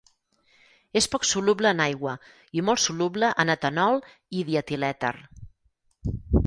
[1.01, 2.15] És poc soluble en aigua
[2.61, 4.03] i molt soluble en etanol
[4.41, 5.15] i dietilèter.